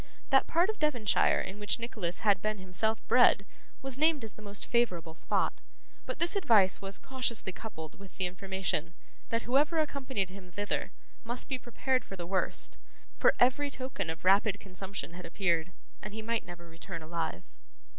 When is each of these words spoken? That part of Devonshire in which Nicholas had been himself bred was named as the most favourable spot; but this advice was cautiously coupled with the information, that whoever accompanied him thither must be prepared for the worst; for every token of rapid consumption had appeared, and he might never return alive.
That 0.31 0.47
part 0.47 0.67
of 0.71 0.79
Devonshire 0.79 1.39
in 1.41 1.59
which 1.59 1.77
Nicholas 1.77 2.21
had 2.21 2.41
been 2.41 2.57
himself 2.57 3.07
bred 3.07 3.45
was 3.83 3.99
named 3.99 4.23
as 4.23 4.33
the 4.33 4.41
most 4.41 4.65
favourable 4.65 5.13
spot; 5.13 5.53
but 6.07 6.17
this 6.17 6.35
advice 6.35 6.81
was 6.81 6.97
cautiously 6.97 7.51
coupled 7.53 7.99
with 7.99 8.17
the 8.17 8.25
information, 8.25 8.95
that 9.29 9.43
whoever 9.43 9.77
accompanied 9.77 10.31
him 10.31 10.49
thither 10.51 10.89
must 11.23 11.47
be 11.47 11.59
prepared 11.59 12.03
for 12.03 12.15
the 12.15 12.25
worst; 12.25 12.79
for 13.19 13.35
every 13.39 13.69
token 13.69 14.09
of 14.09 14.25
rapid 14.25 14.59
consumption 14.59 15.13
had 15.13 15.23
appeared, 15.27 15.71
and 16.01 16.15
he 16.15 16.23
might 16.23 16.47
never 16.47 16.67
return 16.67 17.03
alive. 17.03 17.43